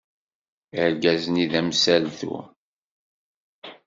[0.83, 2.35] Argaz-nni d amsaltu.